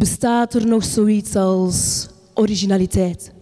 [0.00, 3.32] Bestaat er nog zoiets als originaliteit?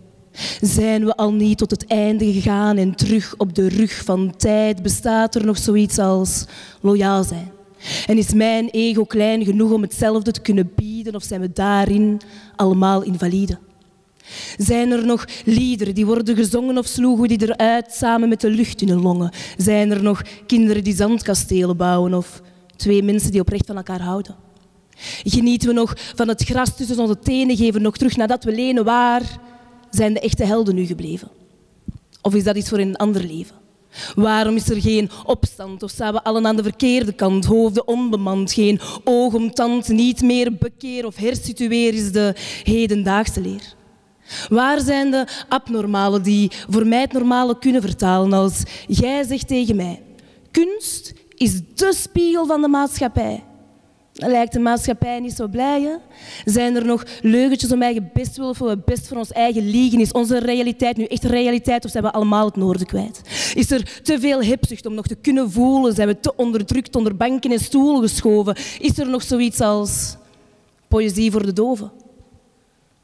[0.61, 4.83] Zijn we al niet tot het einde gegaan en terug op de rug van tijd?
[4.83, 6.45] Bestaat er nog zoiets als
[6.81, 7.51] loyaal zijn?
[8.07, 12.21] En is mijn ego klein genoeg om hetzelfde te kunnen bieden of zijn we daarin
[12.57, 13.59] allemaal invalide?
[14.57, 18.83] Zijn er nog liederen die worden gezongen of sloegen die eruit samen met de lucht
[18.83, 19.31] in hun longen?
[19.57, 22.43] Zijn er nog kinderen die zandkastelen bouwen of
[22.77, 24.48] twee mensen die oprecht van elkaar houden?
[25.25, 28.85] Genieten we nog van het gras tussen onze tenen, geven nog terug nadat we lenen
[28.85, 29.23] waar
[29.91, 31.29] zijn de echte helden nu gebleven?
[32.23, 33.57] Of is dat iets voor een ander leven?
[34.15, 38.53] Waarom is er geen opstand of staan we allen aan de verkeerde kant, hoofden onbemand,
[38.53, 43.77] geen oog om tand, niet meer bekeer of hersitueer is de hedendaagse leer?
[44.49, 49.77] Waar zijn de abnormalen die voor mij het normale kunnen vertalen als jij zegt tegen
[49.77, 50.03] mij,
[50.51, 53.45] kunst is de spiegel van de maatschappij.
[54.27, 55.83] Lijkt de maatschappij niet zo blij.
[55.83, 55.95] Hè?
[56.45, 60.01] Zijn er nog leugentjes om eigen best willen of we best voor ons eigen liegen?
[60.01, 63.21] Is onze realiteit nu echt realiteit of zijn we allemaal het noorden kwijt?
[63.55, 65.95] Is er te veel hipzucht om nog te kunnen voelen?
[65.95, 68.57] Zijn we te onderdrukt onder banken en stoelen geschoven?
[68.79, 70.17] Is er nog zoiets als
[70.89, 71.91] poëzie voor de doven?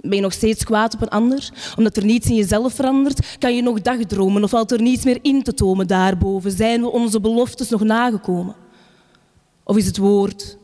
[0.01, 1.53] Ben je nog steeds kwaad op een ander?
[1.77, 3.37] Omdat er niets in jezelf verandert?
[3.39, 6.51] Kan je nog dagdromen of valt er niets meer in te tomen daarboven?
[6.51, 8.55] Zijn we onze beloftes nog nagekomen?
[9.65, 10.57] Of is het woord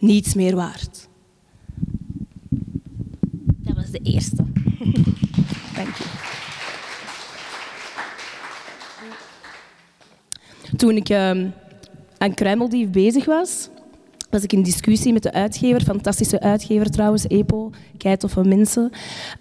[0.00, 1.08] niets meer waard?
[3.58, 4.36] Dat was de eerste.
[5.76, 6.04] Dank je.
[10.76, 11.30] Toen ik uh,
[12.18, 13.68] aan Kruimeldief bezig was,
[14.30, 18.90] was ik in discussie met de uitgever, fantastische uitgever trouwens, EPO, keitoffe mensen.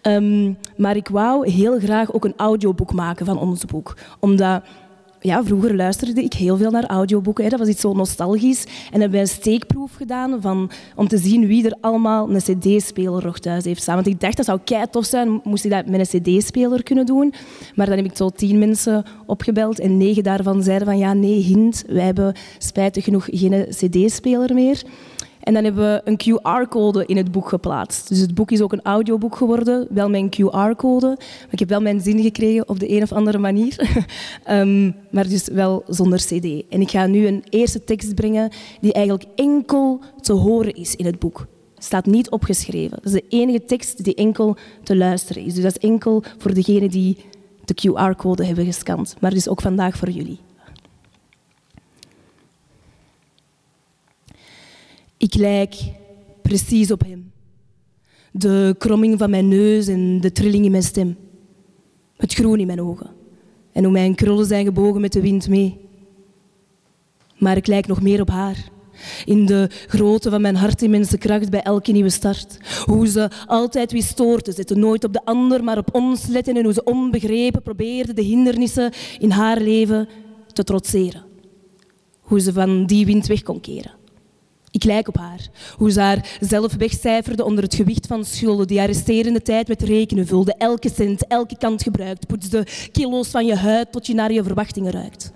[0.02, 3.97] Um, maar ik wou heel graag ook een audioboek maken van ons boek.
[4.19, 4.64] Omdat
[5.28, 7.50] ja, vroeger luisterde ik heel veel naar audioboeken.
[7.50, 8.64] Dat was iets zo nostalgisch.
[8.64, 13.25] En hebben wij een steekproef gedaan van, om te zien wie er allemaal een cd-speler
[13.25, 13.95] nog thuis heeft staan.
[13.95, 17.05] Want ik dacht, dat zou kei tof zijn, moest ik dat met een cd-speler kunnen
[17.05, 17.33] doen.
[17.75, 21.39] Maar dan heb ik zo tien mensen opgebeld en negen daarvan zeiden van ja, nee,
[21.39, 24.83] hint, wij hebben spijtig genoeg geen cd-speler meer.
[25.47, 28.09] En dan hebben we een QR-code in het boek geplaatst.
[28.09, 31.08] Dus het boek is ook een audioboek geworden, wel een QR-code.
[31.17, 34.05] Maar ik heb wel mijn zin gekregen op de een of andere manier.
[34.49, 36.63] um, maar dus wel zonder cd.
[36.69, 38.49] En ik ga nu een eerste tekst brengen
[38.81, 41.47] die eigenlijk enkel te horen is in het boek.
[41.77, 42.97] Staat niet opgeschreven.
[43.03, 45.53] Dat is de enige tekst die enkel te luisteren is.
[45.53, 47.17] Dus dat is enkel voor degenen die
[47.65, 49.15] de QR-code hebben gescand.
[49.19, 50.39] Maar dus ook vandaag voor jullie.
[55.17, 55.76] Ik lijk
[56.42, 57.32] precies op hem.
[58.32, 61.17] De kromming van mijn neus en de trilling in mijn stem.
[62.17, 63.10] Het groen in mijn ogen.
[63.72, 65.77] En hoe mijn krullen zijn gebogen met de wind mee.
[67.38, 68.70] Maar ik lijk nog meer op haar.
[69.26, 72.58] In de grootte van mijn hart in mensen kracht bij elke nieuwe start.
[72.86, 76.58] Hoe ze altijd wie stoort te zetten, nooit op de ander, maar op ons letten.
[76.58, 80.08] En hoe ze onbegrepen probeerde de hindernissen in haar leven
[80.54, 81.23] te trotseren.
[82.20, 83.96] Hoe ze van die wind weg kon keren.
[84.77, 85.48] Ik lijk op haar.
[85.77, 88.67] Hoe ze haar zelf wegcijferde onder het gewicht van schulden.
[88.67, 90.54] Die haar resterende tijd met rekenen vulde.
[90.58, 92.27] Elke cent, elke kant gebruikt.
[92.27, 95.32] Poetsde kilo's van je huid tot je naar je verwachtingen ruikt.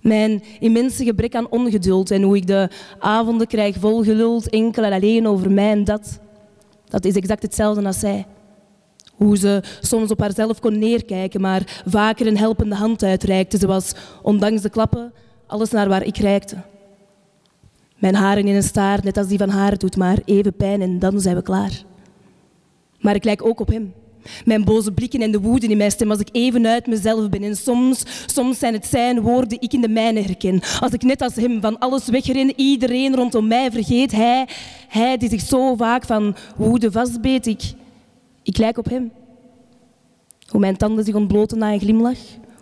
[0.00, 2.68] Mijn immense gebrek aan ongeduld en hoe ik de
[2.98, 6.18] avonden krijg volgeluld enkel en alleen over mij en dat.
[6.88, 8.26] Dat is exact hetzelfde als zij.
[9.14, 13.58] Hoe ze soms op haarzelf kon neerkijken, maar vaker een helpende hand uitreikte.
[13.58, 13.92] Ze was,
[14.22, 15.12] ondanks de klappen,
[15.46, 16.56] alles naar waar ik reikte.
[18.04, 20.98] Mijn haren in een staart, net als die van haar, doet maar even pijn en
[20.98, 21.82] dan zijn we klaar.
[23.00, 23.92] Maar ik lijk ook op hem.
[24.44, 27.42] Mijn boze blikken en de woede in mijn stem als ik even uit mezelf ben.
[27.42, 30.60] En soms, soms zijn het zijn woorden ik in de mijne herken.
[30.80, 34.12] Als ik net als hem van alles wegren, iedereen rondom mij vergeet.
[34.12, 34.48] Hij,
[34.88, 37.46] hij die zich zo vaak van woede vastbeet.
[37.46, 37.62] Ik,
[38.42, 39.12] ik lijk op hem.
[40.48, 42.18] Hoe mijn tanden zich ontbloten na een glimlach.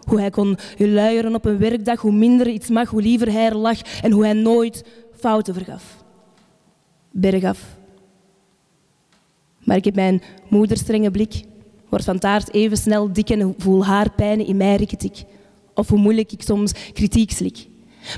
[0.07, 2.01] Hoe hij kon luieren op een werkdag.
[2.01, 3.79] Hoe minder iets mag, hoe liever hij er lag.
[4.03, 4.85] En hoe hij nooit
[5.23, 6.05] fouten vergaf.
[7.11, 7.79] Bergaf.
[9.65, 11.45] Maar ik heb mijn moederstrenge blik,
[11.89, 15.25] word van taart even snel dik en voel haar pijnen in mij rikketik.
[15.75, 17.67] Of hoe moeilijk ik soms kritiek slik.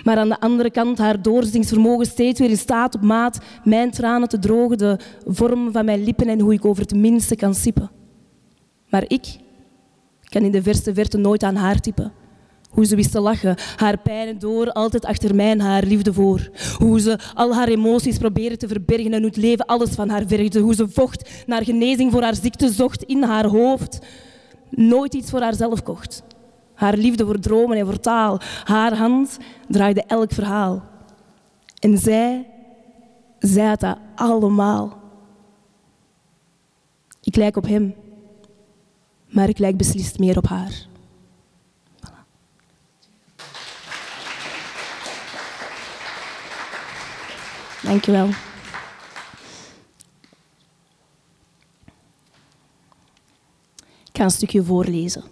[0.05, 4.29] Maar aan de andere kant haar doorzingsvermogen steeds weer in staat op maat mijn tranen
[4.29, 7.91] te drogen, de vorm van mijn lippen en hoe ik over het minste kan sippen.
[8.89, 9.37] Maar ik
[10.23, 12.13] kan in de verste verte nooit aan haar typen.
[12.75, 16.51] Hoe ze wist te lachen, haar pijnen door, altijd achter mij en haar liefde voor.
[16.79, 20.27] Hoe ze al haar emoties probeerde te verbergen en hoe het leven alles van haar
[20.27, 20.61] vergde.
[20.61, 23.99] Hoe ze vocht naar genezing voor haar ziekte zocht in haar hoofd.
[24.71, 26.23] Nooit iets voor haarzelf kocht.
[26.75, 28.41] Haar liefde voor dromen en voor taal.
[28.65, 29.39] Haar hand
[29.69, 30.83] draaide elk verhaal.
[31.79, 32.47] En zij,
[33.39, 35.03] zij had dat allemaal.
[37.23, 37.95] Ik lijk op hem,
[39.29, 40.93] maar ik lijk beslist meer op haar.
[47.85, 48.29] Dank je wel.
[54.09, 55.25] Ik ga een stukje voorlezen.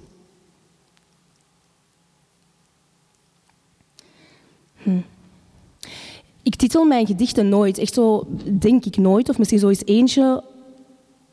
[4.76, 5.00] Hm.
[6.42, 7.78] Ik titel mijn gedichten nooit.
[7.78, 8.26] Echt zo
[8.58, 9.28] denk ik nooit.
[9.28, 10.44] Of misschien zo eens eentje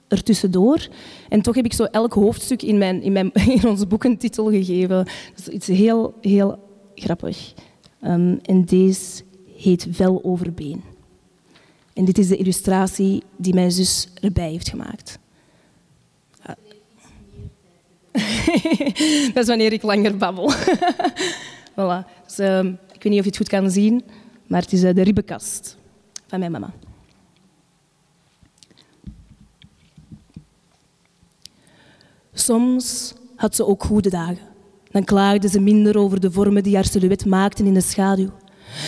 [0.07, 0.87] ertussendoor.
[1.29, 4.17] En toch heb ik zo elk hoofdstuk in, mijn, in, mijn, in ons boek een
[4.17, 5.05] titel gegeven.
[5.35, 6.59] Dat is iets heel, heel
[6.95, 7.53] grappig.
[8.03, 9.23] Um, en deze
[9.57, 10.88] heet Vel over been.
[11.99, 15.19] En dit is de illustratie die mijn zus erbij heeft gemaakt.
[19.33, 20.51] dat is wanneer ik langer babbel.
[21.75, 22.05] voilà.
[22.25, 24.03] Dus, um, ik weet niet of je het goed kan zien,
[24.47, 25.77] maar het is uh, de ribbenkast
[26.27, 26.73] van mijn mama.
[32.33, 34.47] Soms had ze ook goede dagen.
[34.91, 38.29] Dan klaagde ze minder over de vormen die haar silhouet maakten in de schaduw.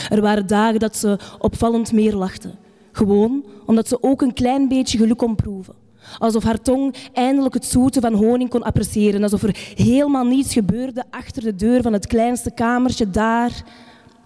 [0.09, 2.59] Er waren dagen dat ze opvallend meer lachte.
[2.91, 5.73] Gewoon omdat ze ook een klein beetje geluk kon proeven.
[6.17, 9.23] Alsof haar tong eindelijk het zoete van honing kon appreciëren.
[9.23, 13.63] Alsof er helemaal niets gebeurde achter de deur van het kleinste kamertje daar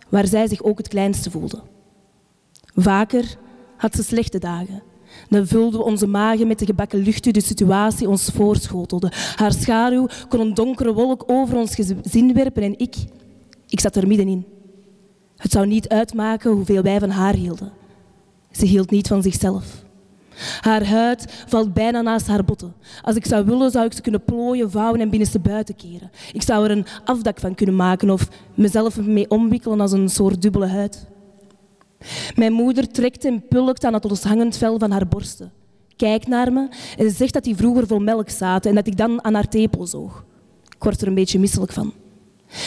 [0.09, 1.62] waar zij zich ook het kleinste voelde.
[2.75, 3.38] Vaker
[3.77, 4.83] had ze slechte dagen.
[5.29, 9.12] Dan vulden we onze magen met de gebakken lucht die de situatie ons voorschotelde.
[9.35, 12.95] Haar schaduw kon een donkere wolk over ons gezin werpen en ik,
[13.67, 14.45] ik zat er middenin.
[15.38, 17.71] Het zou niet uitmaken hoeveel wij van haar hielden.
[18.57, 19.83] Ze hield niet van zichzelf.
[20.61, 22.73] Haar huid valt bijna naast haar botten.
[23.01, 26.11] Als ik zou willen, zou ik ze kunnen plooien, vouwen en binnenste buiten keren.
[26.33, 30.41] Ik zou er een afdak van kunnen maken of mezelf mee omwikkelen als een soort
[30.41, 31.07] dubbele huid.
[32.35, 35.51] Mijn moeder trekt en pulkt aan het loshangend vel van haar borsten.
[35.95, 36.67] Kijkt naar me
[36.97, 39.87] en zegt dat die vroeger vol melk zaten en dat ik dan aan haar tepel
[39.87, 40.25] zoog.
[40.75, 41.93] Ik word er een beetje misselijk van.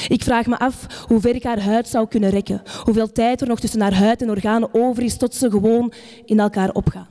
[0.09, 2.63] Ik vraag me af hoe ver ik haar huid zou kunnen rekken.
[2.85, 5.93] Hoeveel tijd er nog tussen haar huid en organen over is tot ze gewoon
[6.25, 7.07] in elkaar opgaan.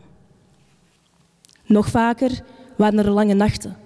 [1.66, 2.42] Nog vaker
[2.78, 3.78] waren er lange nachten,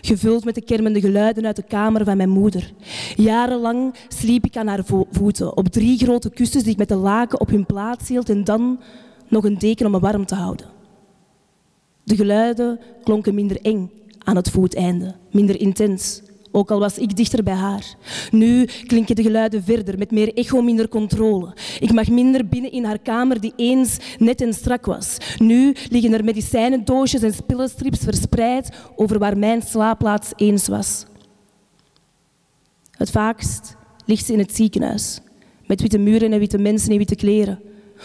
[0.00, 2.72] gevuld met de kermende geluiden uit de kamer van mijn moeder.
[3.16, 7.40] Jarenlang sliep ik aan haar voeten, op drie grote kussens die ik met de laken
[7.40, 8.80] op hun plaats hield en dan
[9.28, 10.66] nog een deken om me warm te houden.
[12.04, 17.42] De geluiden klonken minder eng aan het voeteinde, minder intens ook al was ik dichter
[17.42, 17.94] bij haar.
[18.30, 21.54] Nu klinken de geluiden verder, met meer echo, minder controle.
[21.80, 25.16] Ik mag minder binnen in haar kamer die eens net en strak was.
[25.38, 31.04] Nu liggen er medicijnendoosjes en spillenstrips verspreid over waar mijn slaapplaats eens was.
[32.90, 35.20] Het vaakst ligt ze in het ziekenhuis,
[35.66, 37.60] met witte muren en witte mensen in witte kleren.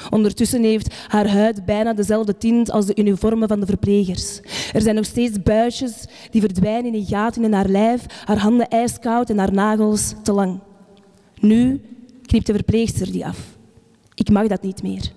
[0.10, 4.40] Ondertussen heeft haar huid bijna dezelfde tint als de uniformen van de verplegers.
[4.74, 9.30] Er zijn nog steeds buisjes die verdwijnen in gaten in haar lijf, haar handen ijskoud
[9.30, 10.60] en haar nagels te lang.
[11.40, 11.82] Nu
[12.22, 13.38] knipt de verpleegster die af.
[14.14, 15.12] Ik mag dat niet meer.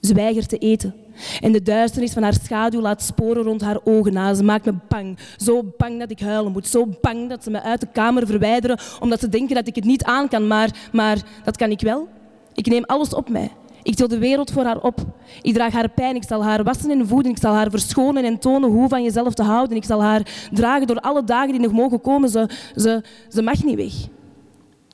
[0.00, 0.94] Ze weigert te eten.
[1.40, 4.34] En de duisternis van haar schaduw laat sporen rond haar ogen na.
[4.34, 5.18] Ze maakt me bang.
[5.36, 6.68] Zo bang dat ik huilen moet.
[6.68, 9.84] Zo bang dat ze me uit de kamer verwijderen omdat ze denken dat ik het
[9.84, 10.46] niet aan kan.
[10.46, 12.08] Maar, maar dat kan ik wel.
[12.54, 13.50] Ik neem alles op mij.
[13.82, 15.06] Ik til de wereld voor haar op.
[15.42, 16.16] Ik draag haar pijn.
[16.16, 17.32] Ik zal haar wassen en voeden.
[17.32, 19.76] Ik zal haar verschonen en tonen hoe van jezelf te houden.
[19.76, 22.28] Ik zal haar dragen door alle dagen die nog mogen komen.
[22.28, 23.94] Ze, ze, ze mag niet weg.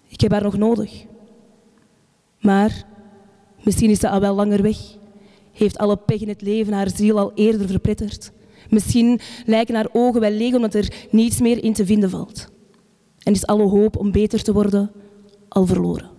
[0.08, 1.04] Ik heb haar nog nodig.
[2.40, 2.84] Maar
[3.62, 4.78] misschien is ze al wel langer weg.
[5.52, 8.32] Heeft alle pech in het leven haar ziel al eerder verpletterd.
[8.70, 12.48] Misschien lijken haar ogen wel leeg omdat er niets meer in te vinden valt.
[13.22, 14.90] En is alle hoop om beter te worden
[15.48, 16.17] al verloren.